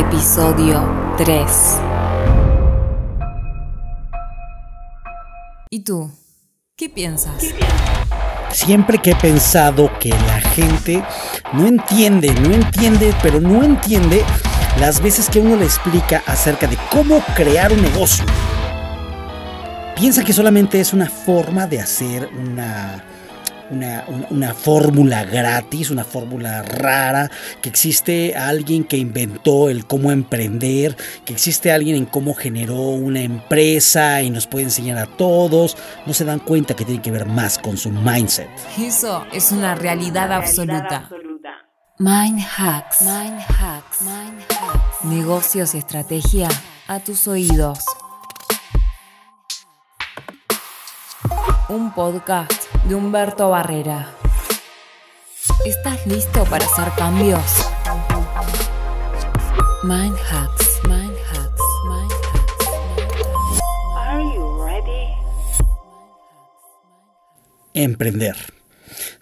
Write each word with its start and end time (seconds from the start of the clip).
Episodio 0.00 1.14
3. 1.18 1.44
¿Y 5.68 5.80
tú? 5.80 6.10
¿Qué 6.74 6.88
piensas? 6.88 7.44
Siempre 8.50 8.96
que 8.96 9.10
he 9.10 9.14
pensado 9.16 9.90
que 10.00 10.08
la 10.08 10.40
gente 10.40 11.04
no 11.52 11.66
entiende, 11.66 12.32
no 12.32 12.54
entiende, 12.54 13.14
pero 13.22 13.42
no 13.42 13.62
entiende 13.62 14.24
las 14.80 15.02
veces 15.02 15.28
que 15.28 15.38
uno 15.38 15.56
le 15.56 15.66
explica 15.66 16.22
acerca 16.26 16.66
de 16.66 16.78
cómo 16.90 17.22
crear 17.36 17.70
un 17.70 17.82
negocio. 17.82 18.24
Piensa 19.96 20.24
que 20.24 20.32
solamente 20.32 20.80
es 20.80 20.94
una 20.94 21.10
forma 21.10 21.66
de 21.66 21.78
hacer 21.78 22.26
una 22.26 23.04
una, 23.70 24.54
fórmula 24.54 25.24
gratis, 25.24 25.90
una 25.90 26.04
fórmula 26.04 26.62
rara, 26.62 27.30
que 27.62 27.68
existe 27.68 28.34
alguien 28.36 28.84
que 28.84 28.96
inventó 28.96 29.68
el 29.68 29.86
cómo 29.86 30.12
emprender, 30.12 30.96
que 31.24 31.32
existe 31.32 31.72
alguien 31.72 31.96
en 31.96 32.06
cómo 32.06 32.34
generó 32.34 32.76
una 32.76 33.20
empresa 33.20 34.22
y 34.22 34.30
nos 34.30 34.46
puede 34.46 34.64
enseñar 34.64 34.98
a 34.98 35.06
todos, 35.06 35.76
no 36.06 36.14
se 36.14 36.24
dan 36.24 36.40
cuenta 36.40 36.74
que 36.74 36.84
tiene 36.84 37.02
que 37.02 37.10
ver 37.10 37.26
más 37.26 37.58
con 37.58 37.76
su 37.76 37.90
mindset. 37.90 38.48
Eso 38.78 39.24
es 39.32 39.52
una 39.52 39.74
realidad 39.74 40.32
absoluta. 40.32 41.08
Mind 41.98 42.40
hacks. 42.40 43.02
Mind 43.02 43.40
hacks. 43.40 44.00
Mind 44.02 44.40
hacks. 44.48 45.04
Negocios 45.04 45.74
y 45.74 45.78
estrategia 45.78 46.48
a 46.88 46.98
tus 47.00 47.28
oídos. 47.28 47.84
Un 51.68 51.92
podcast 51.92 52.59
de 52.90 52.96
Humberto 52.96 53.48
Barrera. 53.50 54.08
¿Estás 55.64 56.04
listo 56.08 56.44
para 56.46 56.64
hacer 56.64 56.92
cambios? 56.96 57.40
Mind 59.84 60.16
hacks, 60.28 60.80
mind 60.88 61.16
hacks, 61.30 61.62
mind 61.86 62.12
hacks. 62.32 63.60
Are 63.96 64.24
you 64.34 64.64
ready? 64.66 65.14
Emprender. 67.74 68.59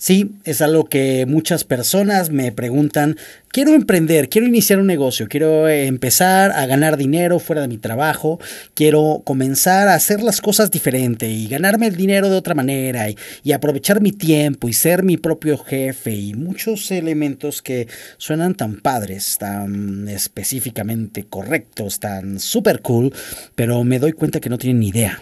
Sí, 0.00 0.30
es 0.44 0.62
algo 0.62 0.84
que 0.84 1.26
muchas 1.26 1.64
personas 1.64 2.30
me 2.30 2.52
preguntan, 2.52 3.16
quiero 3.48 3.74
emprender, 3.74 4.28
quiero 4.28 4.46
iniciar 4.46 4.78
un 4.78 4.86
negocio, 4.86 5.26
quiero 5.26 5.68
empezar 5.68 6.52
a 6.52 6.66
ganar 6.66 6.96
dinero 6.96 7.40
fuera 7.40 7.62
de 7.62 7.66
mi 7.66 7.78
trabajo, 7.78 8.38
quiero 8.74 9.22
comenzar 9.24 9.88
a 9.88 9.94
hacer 9.94 10.22
las 10.22 10.40
cosas 10.40 10.70
diferente 10.70 11.28
y 11.28 11.48
ganarme 11.48 11.88
el 11.88 11.96
dinero 11.96 12.30
de 12.30 12.36
otra 12.36 12.54
manera 12.54 13.08
y, 13.10 13.16
aprovechar 13.52 14.00
mi 14.00 14.12
tiempo 14.12 14.68
y 14.68 14.72
ser 14.72 15.02
mi 15.02 15.16
propio 15.16 15.58
jefe 15.58 16.14
y 16.14 16.34
muchos 16.34 16.92
elementos 16.92 17.60
que 17.60 17.88
suenan 18.18 18.54
tan 18.54 18.76
padres, 18.76 19.36
tan 19.36 20.08
específicamente 20.08 21.24
correctos, 21.24 21.98
tan 21.98 22.38
super 22.38 22.82
cool, 22.82 23.12
pero 23.56 23.82
me 23.82 23.98
doy 23.98 24.12
cuenta 24.12 24.38
que 24.38 24.48
no 24.48 24.58
tienen 24.58 24.78
ni 24.78 24.88
idea 24.90 25.20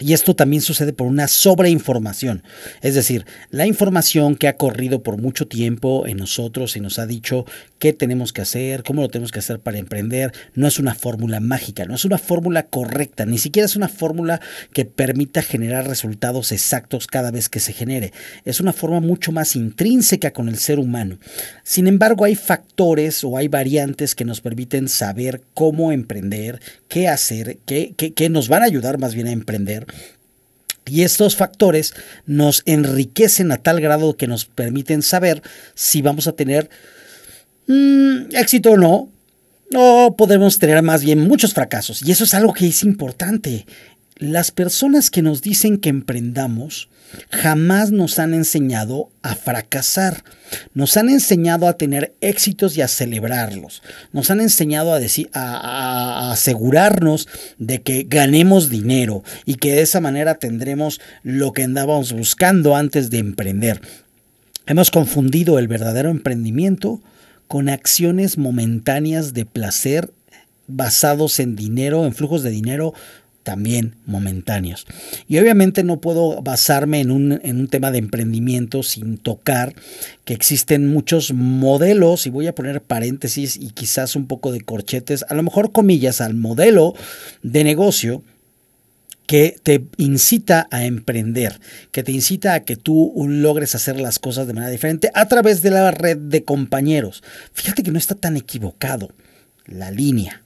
y 0.00 0.12
esto 0.12 0.36
también 0.36 0.62
sucede 0.62 0.92
por 0.92 1.08
una 1.08 1.26
sobreinformación. 1.26 2.44
Es 2.82 2.94
decir, 2.94 3.26
la 3.50 3.66
información 3.66 4.36
que 4.36 4.46
ha 4.46 4.56
corrido 4.56 5.02
por 5.02 5.20
mucho 5.20 5.48
tiempo 5.48 6.06
en 6.06 6.18
nosotros 6.18 6.76
y 6.76 6.80
nos 6.80 7.00
ha 7.00 7.06
dicho 7.06 7.46
qué 7.80 7.92
tenemos 7.92 8.32
que 8.32 8.42
hacer, 8.42 8.84
cómo 8.84 9.02
lo 9.02 9.08
tenemos 9.08 9.32
que 9.32 9.40
hacer 9.40 9.58
para 9.58 9.78
emprender, 9.78 10.32
no 10.54 10.68
es 10.68 10.78
una 10.78 10.94
fórmula 10.94 11.40
mágica, 11.40 11.84
no 11.84 11.96
es 11.96 12.04
una 12.04 12.18
fórmula 12.18 12.64
correcta, 12.64 13.26
ni 13.26 13.38
siquiera 13.38 13.66
es 13.66 13.74
una 13.74 13.88
fórmula 13.88 14.40
que 14.72 14.84
permita 14.84 15.42
generar 15.42 15.88
resultados 15.88 16.52
exactos 16.52 17.08
cada 17.08 17.32
vez 17.32 17.48
que 17.48 17.60
se 17.60 17.72
genere. 17.72 18.12
Es 18.44 18.60
una 18.60 18.72
forma 18.72 19.00
mucho 19.00 19.32
más 19.32 19.56
intrínseca 19.56 20.32
con 20.32 20.48
el 20.48 20.58
ser 20.58 20.78
humano. 20.78 21.18
Sin 21.64 21.88
embargo, 21.88 22.24
hay 22.24 22.36
factores 22.36 23.24
o 23.24 23.36
hay 23.36 23.48
variantes 23.48 24.14
que 24.14 24.24
nos 24.24 24.40
permiten 24.40 24.88
saber 24.88 25.40
cómo 25.54 25.90
emprender, 25.90 26.60
qué 26.86 27.08
hacer, 27.08 27.58
qué, 27.66 27.94
qué 27.96 28.28
nos 28.28 28.48
van 28.48 28.62
a 28.62 28.66
ayudar 28.66 28.98
más 28.98 29.14
bien 29.14 29.26
a 29.26 29.32
emprender 29.32 29.87
y 30.90 31.02
estos 31.02 31.36
factores 31.36 31.94
nos 32.26 32.62
enriquecen 32.66 33.52
a 33.52 33.58
tal 33.58 33.80
grado 33.80 34.16
que 34.16 34.26
nos 34.26 34.46
permiten 34.46 35.02
saber 35.02 35.42
si 35.74 36.02
vamos 36.02 36.26
a 36.26 36.32
tener 36.32 36.70
mm, 37.66 38.34
éxito 38.34 38.72
o 38.72 38.76
no, 38.76 39.08
o 39.74 40.16
podemos 40.16 40.58
tener 40.58 40.82
más 40.82 41.04
bien 41.04 41.20
muchos 41.20 41.52
fracasos. 41.52 42.02
Y 42.02 42.10
eso 42.10 42.24
es 42.24 42.34
algo 42.34 42.54
que 42.54 42.66
es 42.66 42.82
importante. 42.82 43.66
Las 44.18 44.50
personas 44.50 45.10
que 45.10 45.22
nos 45.22 45.42
dicen 45.42 45.78
que 45.78 45.88
emprendamos 45.88 46.88
jamás 47.30 47.90
nos 47.90 48.18
han 48.18 48.34
enseñado 48.34 49.10
a 49.22 49.34
fracasar. 49.34 50.24
Nos 50.74 50.96
han 50.96 51.08
enseñado 51.08 51.68
a 51.68 51.74
tener 51.74 52.14
éxitos 52.20 52.76
y 52.76 52.82
a 52.82 52.88
celebrarlos. 52.88 53.82
Nos 54.12 54.30
han 54.30 54.40
enseñado 54.40 54.92
a, 54.92 55.00
decir, 55.00 55.30
a, 55.32 56.32
asegurarnos 56.32 57.28
de 57.58 57.80
que 57.82 58.06
ganemos 58.08 58.70
dinero 58.70 59.22
y 59.44 59.54
que 59.54 59.72
de 59.72 59.82
esa 59.82 60.00
manera 60.00 60.34
tendremos 60.36 61.00
lo 61.22 61.52
que 61.52 61.62
andábamos 61.62 62.12
buscando 62.12 62.76
antes 62.76 63.10
de 63.10 63.18
emprender. 63.18 63.80
Hemos 64.66 64.90
confundido 64.90 65.58
el 65.58 65.68
verdadero 65.68 66.10
emprendimiento 66.10 67.00
con 67.46 67.68
acciones 67.68 68.36
momentáneas 68.36 69.32
de 69.32 69.46
placer 69.46 70.12
basados 70.66 71.40
en 71.40 71.56
dinero, 71.56 72.04
en 72.04 72.14
flujos 72.14 72.42
de 72.42 72.50
dinero 72.50 72.92
también 73.48 73.94
momentáneos. 74.04 74.86
Y 75.26 75.38
obviamente 75.38 75.82
no 75.82 76.02
puedo 76.02 76.42
basarme 76.42 77.00
en 77.00 77.10
un, 77.10 77.40
en 77.42 77.60
un, 77.60 77.68
tema 77.68 77.90
de 77.90 77.96
emprendimiento 77.96 78.82
sin 78.82 79.16
tocar 79.16 79.74
que 80.26 80.34
existen 80.34 80.86
muchos 80.86 81.32
modelos, 81.32 82.26
y 82.26 82.30
voy 82.30 82.46
a 82.46 82.54
poner 82.54 82.82
paréntesis 82.82 83.56
y 83.56 83.70
quizás 83.70 84.16
un 84.16 84.26
poco 84.26 84.52
de 84.52 84.60
corchetes, 84.60 85.24
a 85.30 85.34
lo 85.34 85.42
mejor 85.42 85.72
comillas, 85.72 86.20
al 86.20 86.34
modelo 86.34 86.94
de 87.42 87.64
negocio 87.64 88.22
que 89.26 89.56
te 89.62 89.82
incita 89.96 90.68
a 90.70 90.84
emprender, 90.84 91.58
que 91.90 92.02
te 92.02 92.12
incita 92.12 92.52
a 92.52 92.64
que 92.64 92.76
tú 92.76 93.14
logres 93.26 93.74
hacer 93.74 93.98
las 93.98 94.18
cosas 94.18 94.46
de 94.46 94.52
manera 94.52 94.70
diferente 94.70 95.10
a 95.14 95.26
través 95.26 95.62
de 95.62 95.70
la 95.70 95.90
red 95.90 96.18
de 96.18 96.44
compañeros. 96.44 97.22
Fíjate 97.54 97.82
que 97.82 97.92
no 97.92 97.98
está 97.98 98.14
tan 98.14 98.36
equivocado 98.36 99.08
la 99.64 99.90
línea 99.90 100.42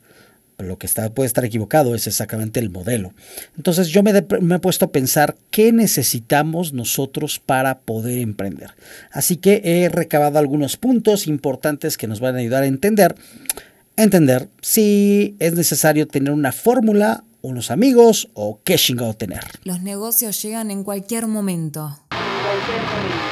lo 0.58 0.78
que 0.78 0.86
está, 0.86 1.10
puede 1.10 1.26
estar 1.26 1.44
equivocado 1.44 1.94
es 1.94 2.06
exactamente 2.06 2.60
el 2.60 2.70
modelo. 2.70 3.12
Entonces 3.56 3.88
yo 3.88 4.02
me, 4.02 4.10
he 4.10 4.58
puesto 4.58 4.86
a 4.86 4.92
pensar 4.92 5.36
qué 5.50 5.72
necesitamos 5.72 6.72
nosotros 6.72 7.38
para 7.38 7.80
poder 7.80 8.18
emprender. 8.18 8.70
Así 9.10 9.36
que 9.36 9.60
he 9.64 9.88
recabado 9.88 10.38
algunos 10.38 10.76
puntos 10.76 11.26
importantes 11.26 11.96
que 11.96 12.06
nos 12.06 12.20
van 12.20 12.36
a 12.36 12.38
ayudar 12.38 12.62
a 12.62 12.66
entender, 12.66 13.14
entender 13.96 14.48
si 14.60 15.36
es 15.38 15.54
necesario 15.54 16.06
tener 16.06 16.32
una 16.32 16.52
fórmula, 16.52 17.24
unos 17.40 17.70
amigos 17.70 18.28
o 18.34 18.60
qué 18.64 18.76
chingado 18.76 19.14
tener. 19.14 19.44
Los 19.64 19.82
negocios 19.82 20.40
llegan 20.42 20.70
en 20.70 20.84
cualquier 20.84 21.26
momento. 21.26 21.98
En 22.10 22.44
cualquier 22.44 22.82
momento. 22.82 23.31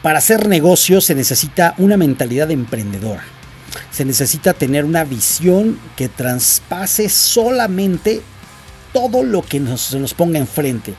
Para 0.00 0.18
hacer 0.18 0.46
negocios 0.48 1.06
se 1.06 1.16
necesita 1.16 1.74
una 1.76 1.96
mentalidad 1.96 2.52
emprendedora. 2.52 3.24
Se 3.90 4.04
necesita 4.04 4.52
tener 4.52 4.84
una 4.84 5.02
visión 5.02 5.80
que 5.96 6.08
traspase 6.08 7.08
solamente 7.08 8.22
todo 8.92 9.24
lo 9.24 9.42
que 9.42 9.58
nos, 9.58 9.80
se 9.80 9.98
nos 9.98 10.14
ponga 10.14 10.38
enfrente. 10.38 10.94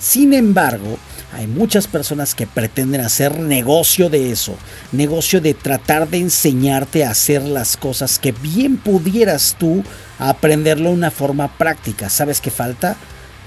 Sin 0.00 0.32
embargo, 0.32 0.96
hay 1.34 1.46
muchas 1.46 1.86
personas 1.86 2.34
que 2.34 2.46
pretenden 2.46 3.02
hacer 3.02 3.40
negocio 3.40 4.08
de 4.08 4.32
eso, 4.32 4.56
negocio 4.92 5.42
de 5.42 5.52
tratar 5.52 6.08
de 6.08 6.16
enseñarte 6.16 7.04
a 7.04 7.10
hacer 7.10 7.42
las 7.42 7.76
cosas 7.76 8.18
que 8.18 8.32
bien 8.32 8.78
pudieras 8.78 9.54
tú 9.58 9.84
aprenderlo 10.18 10.88
de 10.88 10.94
una 10.94 11.10
forma 11.10 11.58
práctica. 11.58 12.08
¿Sabes 12.08 12.40
qué 12.40 12.50
falta? 12.50 12.96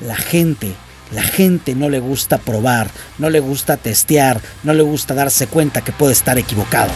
La 0.01 0.17
gente 0.17 0.75
la 1.11 1.23
gente 1.23 1.75
no 1.75 1.89
le 1.89 1.99
gusta 1.99 2.37
probar, 2.37 2.89
no 3.17 3.29
le 3.29 3.39
gusta 3.39 3.77
testear, 3.77 4.41
no 4.63 4.73
le 4.73 4.83
gusta 4.83 5.13
darse 5.13 5.47
cuenta 5.47 5.81
que 5.81 5.91
puede 5.91 6.13
estar 6.13 6.37
equivocado. 6.37 6.91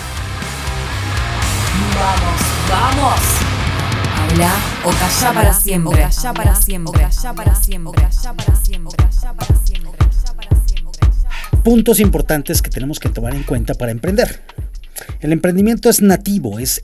Vamos, 1.95 2.41
vamos. 2.69 3.19
Habla 4.17 4.51
o 4.85 4.89
calla 4.89 5.33
para 5.33 5.53
siempre. 5.53 6.05
O 6.05 6.09
calla 6.09 6.33
para 6.33 6.55
siempre. 6.55 6.89
O 6.89 6.93
calla 6.93 7.33
para 7.33 7.55
siempre. 7.55 7.89
O 7.89 7.93
calla 7.93 8.33
para 8.35 8.55
siempre. 8.55 8.97
para 8.97 9.65
siempre. 9.65 9.97
Puntos 11.63 11.99
importantes 11.99 12.61
que 12.61 12.69
tenemos 12.69 12.99
que 12.99 13.09
tomar 13.09 13.33
en 13.35 13.43
cuenta 13.43 13.73
para 13.73 13.91
emprender. 13.91 14.43
El 15.21 15.31
emprendimiento 15.31 15.89
es 15.89 16.01
nativo, 16.01 16.59
es, 16.59 16.81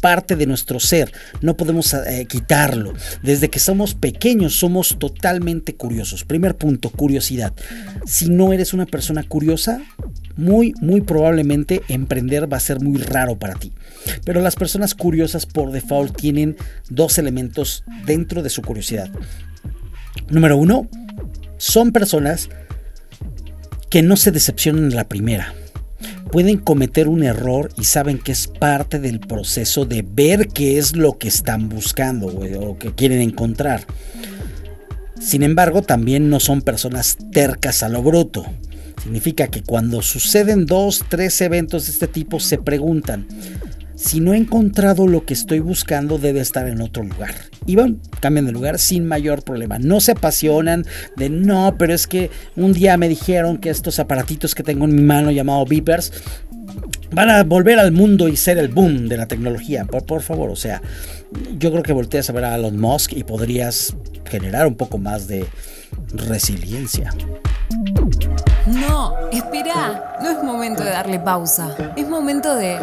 parte 0.00 0.36
de 0.36 0.46
nuestro 0.46 0.80
ser, 0.80 1.12
no 1.40 1.56
podemos 1.56 1.94
eh, 1.94 2.26
quitarlo. 2.28 2.92
Desde 3.22 3.50
que 3.50 3.58
somos 3.58 3.94
pequeños 3.94 4.58
somos 4.58 4.96
totalmente 4.98 5.74
curiosos. 5.74 6.24
Primer 6.24 6.56
punto, 6.56 6.90
curiosidad. 6.90 7.52
Si 8.06 8.28
no 8.28 8.52
eres 8.52 8.72
una 8.72 8.86
persona 8.86 9.22
curiosa, 9.22 9.80
muy, 10.36 10.74
muy 10.80 11.00
probablemente 11.00 11.82
emprender 11.88 12.52
va 12.52 12.56
a 12.56 12.60
ser 12.60 12.80
muy 12.80 12.98
raro 12.98 13.38
para 13.38 13.54
ti. 13.54 13.72
Pero 14.24 14.40
las 14.40 14.56
personas 14.56 14.94
curiosas 14.94 15.46
por 15.46 15.70
default 15.70 16.16
tienen 16.16 16.56
dos 16.88 17.18
elementos 17.18 17.84
dentro 18.06 18.42
de 18.42 18.50
su 18.50 18.62
curiosidad. 18.62 19.10
Número 20.28 20.56
uno, 20.56 20.88
son 21.58 21.92
personas 21.92 22.48
que 23.90 24.02
no 24.02 24.16
se 24.16 24.30
decepcionan 24.30 24.84
en 24.84 24.96
la 24.96 25.08
primera. 25.08 25.54
Pueden 26.32 26.56
cometer 26.56 27.08
un 27.08 27.22
error 27.22 27.70
y 27.76 27.84
saben 27.84 28.18
que 28.18 28.32
es 28.32 28.48
parte 28.48 28.98
del 28.98 29.20
proceso 29.20 29.84
de 29.84 30.02
ver 30.02 30.48
qué 30.48 30.78
es 30.78 30.96
lo 30.96 31.18
que 31.18 31.28
están 31.28 31.68
buscando 31.68 32.26
o 32.26 32.78
que 32.78 32.94
quieren 32.94 33.20
encontrar. 33.20 33.86
Sin 35.20 35.42
embargo, 35.42 35.82
también 35.82 36.30
no 36.30 36.40
son 36.40 36.62
personas 36.62 37.18
tercas 37.32 37.82
a 37.82 37.90
lo 37.90 38.02
bruto. 38.02 38.46
Significa 39.02 39.48
que 39.48 39.62
cuando 39.62 40.00
suceden 40.00 40.64
dos, 40.64 41.04
tres 41.08 41.40
eventos 41.42 41.84
de 41.84 41.92
este 41.92 42.08
tipo 42.08 42.40
se 42.40 42.56
preguntan, 42.56 43.26
si 44.02 44.18
no 44.18 44.34
he 44.34 44.36
encontrado 44.36 45.06
lo 45.06 45.24
que 45.24 45.32
estoy 45.32 45.60
buscando, 45.60 46.18
debe 46.18 46.40
estar 46.40 46.66
en 46.66 46.80
otro 46.80 47.04
lugar. 47.04 47.34
Y 47.66 47.76
van, 47.76 48.00
cambian 48.18 48.46
de 48.46 48.52
lugar 48.52 48.80
sin 48.80 49.06
mayor 49.06 49.44
problema. 49.44 49.78
No 49.78 50.00
se 50.00 50.12
apasionan 50.12 50.84
de 51.16 51.30
no, 51.30 51.76
pero 51.78 51.94
es 51.94 52.08
que 52.08 52.28
un 52.56 52.72
día 52.72 52.96
me 52.96 53.08
dijeron 53.08 53.58
que 53.58 53.70
estos 53.70 54.00
aparatitos 54.00 54.56
que 54.56 54.64
tengo 54.64 54.86
en 54.86 54.96
mi 54.96 55.02
mano 55.02 55.30
llamado 55.30 55.64
beepers 55.66 56.12
van 57.12 57.30
a 57.30 57.44
volver 57.44 57.78
al 57.78 57.92
mundo 57.92 58.26
y 58.26 58.36
ser 58.36 58.58
el 58.58 58.68
boom 58.68 59.08
de 59.08 59.16
la 59.16 59.26
tecnología. 59.26 59.84
Por, 59.84 60.04
por 60.04 60.22
favor, 60.22 60.50
o 60.50 60.56
sea, 60.56 60.82
yo 61.58 61.70
creo 61.70 61.84
que 61.84 61.92
volteas 61.92 62.28
a 62.28 62.32
ver 62.32 62.44
a 62.44 62.56
Elon 62.56 62.80
Musk 62.80 63.12
y 63.12 63.22
podrías 63.22 63.94
generar 64.24 64.66
un 64.66 64.74
poco 64.74 64.98
más 64.98 65.28
de 65.28 65.46
resiliencia. 66.12 67.14
No, 68.66 69.14
espera, 69.30 70.18
no 70.20 70.30
es 70.30 70.42
momento 70.42 70.82
de 70.82 70.90
darle 70.90 71.20
pausa, 71.20 71.76
es 71.96 72.08
momento 72.08 72.56
de 72.56 72.78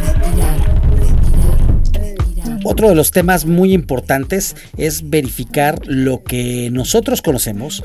respirar, 0.00 0.58
respirar, 0.98 2.60
Otro 2.64 2.88
de 2.88 2.96
los 2.96 3.12
temas 3.12 3.46
muy 3.46 3.72
importantes 3.72 4.56
es 4.76 5.08
verificar 5.08 5.78
lo 5.86 6.24
que 6.24 6.70
nosotros 6.72 7.22
conocemos 7.22 7.84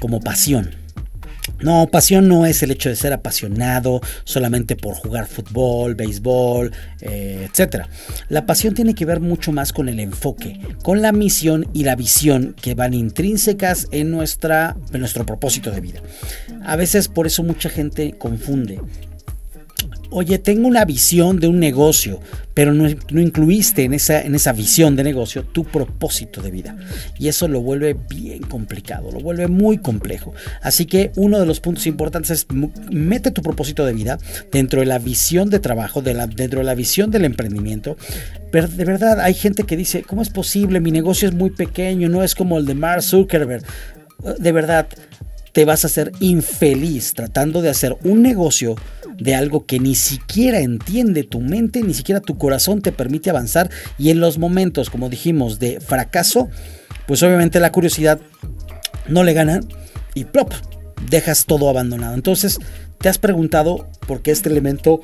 como 0.00 0.20
pasión. 0.20 0.81
No, 1.60 1.88
pasión 1.88 2.28
no 2.28 2.46
es 2.46 2.62
el 2.62 2.70
hecho 2.70 2.88
de 2.88 2.96
ser 2.96 3.12
apasionado 3.12 4.00
solamente 4.24 4.76
por 4.76 4.94
jugar 4.94 5.26
fútbol, 5.26 5.94
béisbol, 5.94 6.72
eh, 7.00 7.48
etc. 7.48 7.86
La 8.28 8.46
pasión 8.46 8.74
tiene 8.74 8.94
que 8.94 9.04
ver 9.04 9.20
mucho 9.20 9.52
más 9.52 9.72
con 9.72 9.88
el 9.88 10.00
enfoque, 10.00 10.60
con 10.82 11.02
la 11.02 11.12
misión 11.12 11.68
y 11.72 11.84
la 11.84 11.96
visión 11.96 12.54
que 12.60 12.74
van 12.74 12.94
intrínsecas 12.94 13.88
en, 13.92 14.10
nuestra, 14.10 14.76
en 14.92 15.00
nuestro 15.00 15.26
propósito 15.26 15.70
de 15.70 15.80
vida. 15.80 16.00
A 16.64 16.76
veces 16.76 17.08
por 17.08 17.26
eso 17.26 17.42
mucha 17.42 17.68
gente 17.68 18.12
confunde 18.12 18.80
oye, 20.12 20.38
tengo 20.38 20.68
una 20.68 20.84
visión 20.84 21.40
de 21.40 21.48
un 21.48 21.58
negocio, 21.58 22.20
pero 22.54 22.72
no, 22.74 22.88
incluiste 22.88 23.84
en 23.84 23.94
esa, 23.94 24.20
en 24.20 24.34
esa 24.34 24.52
visión 24.52 24.94
de 24.94 25.04
negocio 25.04 25.42
tu 25.44 25.64
propósito 25.64 26.42
de 26.42 26.50
vida. 26.50 26.76
Y 27.18 27.28
eso 27.28 27.48
lo 27.48 27.60
vuelve 27.60 27.96
bien 28.08 28.42
complicado, 28.42 29.10
lo 29.10 29.20
vuelve 29.20 29.48
muy 29.48 29.78
complejo. 29.78 30.34
Así 30.60 30.86
que 30.86 31.12
uno 31.16 31.40
de 31.40 31.46
los 31.46 31.60
puntos 31.60 31.86
importantes 31.86 32.30
es 32.30 32.46
mete 32.90 33.30
tu 33.30 33.42
propósito 33.42 33.84
de 33.84 33.92
vida 33.94 34.18
dentro 34.50 34.80
de 34.80 34.86
la 34.86 34.98
visión 34.98 35.50
de 35.50 35.58
trabajo, 35.58 36.02
dentro 36.02 36.60
de 36.60 36.64
la 36.64 36.74
visión 36.74 37.10
del 37.10 37.24
emprendimiento. 37.24 37.96
Pero 38.50 38.68
de 38.68 38.84
verdad 38.84 39.20
hay 39.20 39.34
gente 39.34 39.64
que 39.64 39.76
dice, 39.76 40.02
¿cómo 40.02 40.22
es 40.22 40.28
posible? 40.28 40.80
Mi 40.80 40.90
negocio 40.90 41.28
es 41.28 41.34
muy 41.34 41.50
pequeño, 41.50 42.08
no 42.08 42.22
es 42.22 42.34
como 42.34 42.58
el 42.58 42.66
de 42.66 42.74
Mark 42.74 43.02
Zuckerberg. 43.02 43.64
De 44.38 44.52
verdad, 44.52 44.86
te 45.52 45.64
vas 45.64 45.84
a 45.84 45.86
hacer 45.86 46.12
infeliz 46.20 47.14
tratando 47.14 47.62
de 47.62 47.68
hacer 47.68 47.96
un 48.04 48.22
negocio 48.22 48.74
de 49.18 49.34
algo 49.34 49.66
que 49.66 49.78
ni 49.78 49.94
siquiera 49.94 50.60
entiende 50.60 51.22
tu 51.22 51.40
mente, 51.40 51.82
ni 51.82 51.94
siquiera 51.94 52.20
tu 52.20 52.38
corazón 52.38 52.80
te 52.80 52.92
permite 52.92 53.30
avanzar 53.30 53.70
y 53.98 54.10
en 54.10 54.20
los 54.20 54.38
momentos, 54.38 54.90
como 54.90 55.08
dijimos, 55.08 55.58
de 55.58 55.80
fracaso, 55.80 56.48
pues 57.06 57.22
obviamente 57.22 57.60
la 57.60 57.72
curiosidad 57.72 58.20
no 59.08 59.24
le 59.24 59.34
gana 59.34 59.60
y 60.14 60.24
plop, 60.24 60.52
dejas 61.10 61.44
todo 61.46 61.68
abandonado. 61.68 62.14
Entonces, 62.14 62.58
¿te 62.98 63.08
has 63.08 63.18
preguntado 63.18 63.88
por 64.06 64.22
qué 64.22 64.30
este 64.30 64.48
elemento 64.48 65.00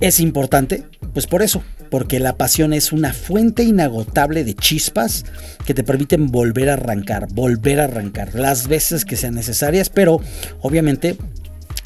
es 0.00 0.20
importante? 0.20 0.84
Pues 1.12 1.26
por 1.26 1.42
eso, 1.42 1.62
porque 1.96 2.20
la 2.20 2.36
pasión 2.36 2.74
es 2.74 2.92
una 2.92 3.14
fuente 3.14 3.62
inagotable 3.62 4.44
de 4.44 4.52
chispas 4.52 5.24
que 5.64 5.72
te 5.72 5.82
permiten 5.82 6.26
volver 6.26 6.68
a 6.68 6.74
arrancar, 6.74 7.26
volver 7.32 7.80
a 7.80 7.84
arrancar 7.84 8.34
las 8.34 8.68
veces 8.68 9.06
que 9.06 9.16
sean 9.16 9.34
necesarias, 9.34 9.88
pero 9.88 10.20
obviamente 10.60 11.16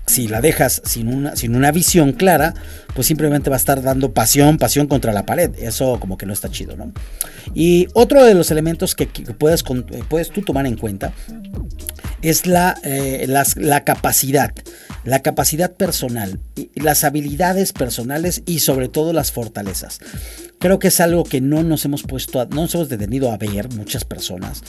si 0.09 0.27
la 0.27 0.41
dejas 0.41 0.83
sin 0.85 1.07
una, 1.07 1.37
sin 1.37 1.55
una 1.55 1.71
visión 1.71 2.11
clara, 2.11 2.55
pues 2.93 3.07
simplemente 3.07 3.51
va 3.51 3.57
a 3.57 3.59
estar 3.59 3.83
dando 3.83 4.13
pasión, 4.13 4.59
pasión 4.59 4.89
contra 4.89 5.13
la 5.13 5.27
pared. 5.27 5.53
Eso 5.61 6.01
como 6.01 6.19
que 6.19 6.27
no 6.27 6.33
está 6.33 6.51
chido, 6.51 6.77
¿no? 6.77 6.91
Y 7.55 7.87
otro 7.95 8.25
de 8.25 8.35
los 8.35 8.51
elementos 8.51 8.97
que, 8.97 9.07
puedes, 9.07 9.63
eh, 9.93 10.03
puedes 10.09 10.31
tú 10.31 10.43
tomar 10.43 10.67
en 10.67 10.77
cuenta 10.77 11.13
es 12.23 12.47
la, 12.47 12.79
eh, 12.83 13.27
la, 13.29 13.85
capacidad, 13.85 14.53
la 15.05 15.21
capacidad 15.21 15.73
personal, 15.73 16.39
las 16.75 17.05
habilidades 17.05 17.73
personales 17.73 18.43
y 18.47 18.61
sobre 18.61 18.89
todo 18.89 19.13
las 19.13 19.33
fortalezas. 19.33 20.01
Creo 20.59 20.79
que 20.79 20.89
es 20.89 21.01
algo 21.01 21.25
que 21.25 21.41
no 21.41 21.63
nos 21.63 21.85
hemos 21.85 22.03
puesto, 22.03 22.45
no 22.47 22.63
nos 22.63 22.75
hemos 22.75 22.89
detenido 22.89 23.33
a 23.33 23.39
ver 23.39 23.69
muchas 23.71 24.05
personas 24.05 24.63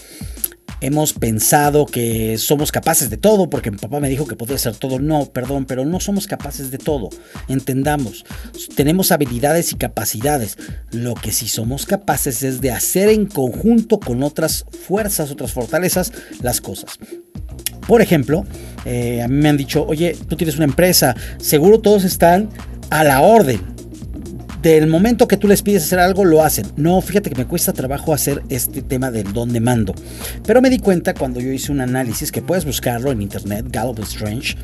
hemos 0.82 1.14
pensado 1.14 1.86
que 1.86 2.38
somos 2.40 2.72
capaces 2.72 3.10
de 3.10 3.18
todo, 3.18 3.50
porque 3.50 3.72
mi 3.72 3.78
papá 3.78 4.00
me 4.00 4.10
dijo 4.10 4.26
que 4.26 4.36
podía 4.36 4.56
hacer 4.56 4.76
todo. 4.76 5.00
No, 5.00 5.28
perdón, 5.28 5.66
pero 5.66 5.86
no 5.86 6.00
somos 6.00 6.28
capaces 6.28 6.72
de 6.72 6.80
todo. 6.80 7.10
Entendamos, 7.48 8.26
tenemos 8.76 9.12
habilidades 9.12 9.72
y 9.72 9.76
capacidades. 9.76 10.58
Lo 10.92 11.14
que 11.14 11.32
sí 11.32 11.48
somos 11.48 11.86
capaces 11.86 12.44
es 12.44 12.62
de 12.62 12.72
hacer 12.72 13.10
en 13.10 13.28
conjunto 13.28 14.00
con 14.00 14.24
otras 14.24 14.66
fuerzas, 14.88 15.32
otras 15.32 15.54
fortalezas, 15.54 16.12
las 16.42 16.60
cosas. 16.60 16.98
Por 17.88 18.02
ejemplo, 18.02 18.46
eh, 18.86 19.22
a 19.22 19.28
mí 19.28 19.36
me 19.36 19.50
han 19.50 19.58
dicho, 19.58 19.86
oye, 19.86 20.16
tú 20.28 20.36
tienes 20.36 20.56
una 20.56 20.66
empresa, 20.66 21.16
seguro 21.38 21.80
todos 21.80 22.04
están 22.04 22.50
a 22.90 23.04
la 23.04 23.22
orden 23.22 23.62
del 24.62 24.88
momento 24.88 25.28
que 25.28 25.38
tú 25.38 25.48
les 25.48 25.62
pides 25.62 25.84
hacer 25.84 26.00
algo, 26.00 26.24
lo 26.24 26.44
hacen. 26.44 26.68
No, 26.76 27.02
fíjate 27.02 27.30
que 27.30 27.36
me 27.36 27.46
cuesta 27.48 27.74
trabajo 27.74 28.14
hacer 28.14 28.44
este 28.50 28.82
tema 28.82 29.10
del 29.10 29.34
don 29.34 29.52
de 29.52 29.60
mando. 29.60 29.96
Pero 30.46 30.62
me 30.62 30.70
di 30.70 30.80
cuenta 30.80 31.14
cuando 31.14 31.40
yo 31.40 31.52
hice 31.52 31.72
un 31.72 31.82
análisis 31.82 32.32
que 32.32 32.42
puedes 32.42 32.66
buscarlo 32.66 33.12
en 33.12 33.22
internet, 33.22 33.66
Gallup 33.70 34.00
Strange, 34.00 34.56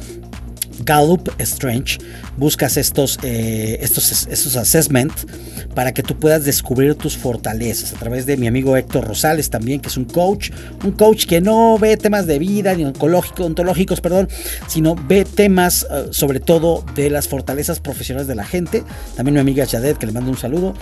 Gallup 0.84 1.30
Strange, 1.40 1.98
buscas 2.38 2.78
estos, 2.78 3.20
eh, 3.24 3.80
estos, 3.82 4.28
estos 4.28 4.56
assessments 4.56 5.26
para 5.74 5.94
que 5.94 6.04
tú 6.04 6.18
puedas 6.18 6.44
descubrir 6.46 6.96
tus 6.96 7.18
fortalezas 7.18 7.94
a 7.94 7.98
través 7.98 8.26
de 8.26 8.38
mi 8.38 8.48
amigo 8.48 8.76
Héctor 8.78 9.06
Rosales 9.06 9.50
también, 9.50 9.80
que 9.80 9.90
es 9.90 9.98
un 9.98 10.06
coach, 10.06 10.52
un 10.84 10.92
coach 10.92 11.26
que 11.26 11.42
no 11.42 11.78
ve 11.78 11.98
temas 11.98 12.26
de 12.26 12.40
vida 12.40 12.74
ni 12.74 12.84
ontológicos, 12.84 14.02
perdón, 14.02 14.28
sino 14.68 14.96
ve 14.96 15.26
temas 15.26 15.86
eh, 15.92 16.08
sobre 16.12 16.40
todo 16.40 16.84
de 16.96 17.10
las 17.10 17.28
fortalezas 17.28 17.80
profesionales 17.80 18.28
de 18.28 18.36
la 18.36 18.46
gente. 18.46 18.84
También 19.16 19.36
mi 19.36 19.40
amiga 19.40 19.66
Chadet, 19.66 19.98
que 19.98 20.06
le 20.06 20.12
mando 20.12 20.32
un 20.32 20.38
saludo. 20.38 20.74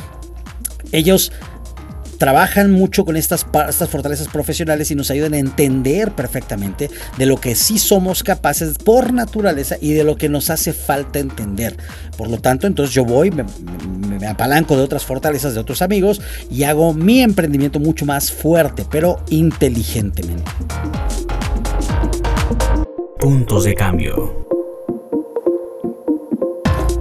Ellos 0.92 1.32
trabajan 2.18 2.72
mucho 2.72 3.06
con 3.06 3.18
estas, 3.18 3.46
estas 3.70 3.90
fortalezas 3.90 4.28
profesionales 4.28 4.92
y 4.92 4.96
nos 4.96 5.12
ayudan 5.12 5.34
a 5.34 5.38
entender 5.40 6.12
perfectamente 6.12 6.90
de 7.18 7.26
lo 7.26 7.38
que 7.38 7.56
sí 7.56 7.80
somos 7.80 8.24
capaces 8.24 8.78
por 8.78 9.14
naturaleza 9.14 9.78
y 9.80 9.94
de 9.94 10.04
lo 10.04 10.16
que 10.16 10.30
nos 10.30 10.50
hace 10.50 10.74
falta 10.74 11.20
entender. 11.20 11.78
Por 12.18 12.30
lo 12.30 12.40
tanto, 12.40 12.68
entonces 12.68 12.94
yo 12.94 13.06
voy, 13.06 13.32
me, 13.32 13.46
me 14.20 14.28
apalanco 14.28 14.78
de 14.78 14.84
otras 14.84 15.06
fortalezas 15.06 15.54
de 15.54 15.60
otros 15.60 15.82
amigos 15.82 16.22
y 16.50 16.64
hago 16.64 16.94
mi 16.94 17.22
emprendimiento 17.22 17.80
mucho 17.80 18.06
más 18.06 18.32
fuerte, 18.32 18.86
pero 18.90 19.24
inteligentemente. 19.30 20.44
Puntos 23.20 23.64
de 23.64 23.74
cambio 23.74 24.45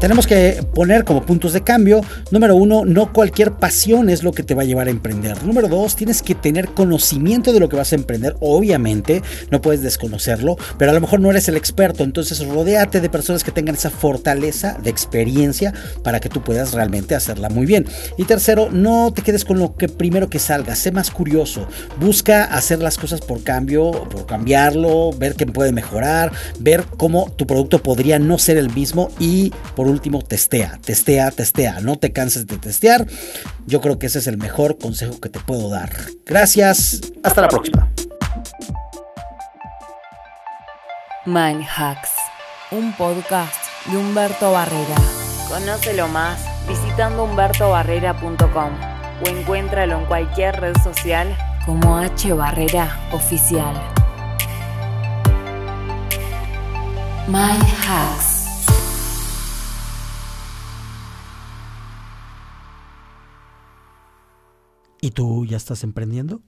tenemos 0.04 0.26
que 0.26 0.62
poner 0.74 1.04
como 1.04 1.24
puntos 1.24 1.54
de 1.54 1.62
cambio, 1.62 2.02
número 2.30 2.56
uno, 2.56 2.84
no 2.84 3.10
cualquier 3.10 3.52
pasión 3.52 4.10
es 4.10 4.22
lo 4.22 4.32
que 4.32 4.42
te 4.42 4.54
va 4.54 4.60
a 4.60 4.66
llevar 4.66 4.88
a 4.88 4.90
emprender. 4.90 5.42
Número 5.44 5.66
dos, 5.66 5.96
tienes 5.96 6.20
que 6.20 6.34
tener 6.34 6.68
conocimiento 6.74 7.54
de 7.54 7.60
lo 7.60 7.70
que 7.70 7.76
vas 7.76 7.90
a 7.92 7.94
emprender. 7.96 8.36
Obviamente, 8.40 9.22
no 9.50 9.62
puedes 9.62 9.80
desconocerlo, 9.80 10.58
pero 10.76 10.90
a 10.90 10.94
lo 10.94 11.00
mejor 11.00 11.20
no 11.20 11.30
eres 11.30 11.48
el 11.48 11.56
experto. 11.56 12.04
Entonces, 12.04 12.46
rodéate 12.46 13.00
de 13.00 13.08
personas 13.08 13.42
que 13.44 13.50
tengan 13.50 13.76
esa 13.76 13.88
fortaleza 13.88 14.76
de 14.82 14.90
experiencia 14.90 15.72
para 16.02 16.20
que 16.20 16.28
tú 16.28 16.42
puedas 16.42 16.74
realmente 16.74 17.14
hacerla 17.14 17.48
muy 17.48 17.64
bien. 17.64 17.86
Y 18.18 18.24
tercero, 18.24 18.68
no 18.70 19.10
te 19.10 19.22
quedes 19.22 19.46
con 19.46 19.58
lo 19.58 19.74
que 19.74 19.88
primero 19.88 20.28
que 20.28 20.38
salga. 20.38 20.74
Sé 20.74 20.92
más 20.92 21.10
curioso. 21.10 21.66
Busca 21.98 22.44
hacer 22.44 22.80
las 22.80 22.98
cosas 22.98 23.22
por 23.22 23.42
cambio, 23.42 23.90
por 23.90 24.26
cambiarlo, 24.26 25.12
ver 25.12 25.34
qué 25.34 25.46
puede 25.46 25.72
mejorar, 25.72 26.30
ver 26.58 26.84
cómo 26.98 27.32
tu 27.36 27.46
producto 27.46 27.82
podría 27.82 28.18
no 28.18 28.36
ser 28.36 28.58
el 28.58 28.70
mismo 28.70 29.10
y 29.18 29.50
por 29.74 29.93
último, 29.94 30.20
testea, 30.22 30.78
testea, 30.84 31.30
testea. 31.30 31.80
No 31.80 31.96
te 31.96 32.12
canses 32.12 32.46
de 32.46 32.58
testear. 32.58 33.06
Yo 33.66 33.80
creo 33.80 33.98
que 33.98 34.06
ese 34.06 34.18
es 34.18 34.26
el 34.26 34.36
mejor 34.36 34.78
consejo 34.78 35.20
que 35.20 35.28
te 35.28 35.40
puedo 35.40 35.70
dar. 35.70 35.90
Gracias. 36.26 37.00
Hasta 37.22 37.40
la 37.40 37.48
próxima. 37.48 37.88
Mind 41.26 41.64
Hacks, 41.64 42.10
un 42.70 42.92
podcast 42.96 43.56
de 43.86 43.96
Humberto 43.96 44.52
Barrera. 44.52 44.96
Conócelo 45.48 46.06
más 46.08 46.38
visitando 46.68 47.24
humbertobarrera.com 47.24 48.72
o 49.22 49.28
encuéntralo 49.28 50.00
en 50.00 50.06
cualquier 50.06 50.60
red 50.60 50.74
social 50.82 51.34
como 51.64 51.96
H 51.96 52.32
Barrera 52.34 53.08
Oficial. 53.12 53.74
Mind 57.26 57.64
Hacks. 57.88 58.33
¿Y 65.04 65.10
tú 65.10 65.44
ya 65.44 65.58
estás 65.58 65.84
emprendiendo? 65.84 66.40